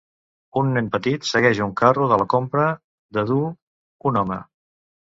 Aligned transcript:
Un 0.61 0.71
nen 0.77 0.87
petit 0.95 1.27
segueix 1.33 1.61
un 1.67 1.75
carro 1.83 2.09
de 2.15 2.19
la 2.23 2.27
compra 2.37 2.67
de 3.19 3.29
duu 3.35 3.47
un 4.13 4.23
home. 4.25 4.43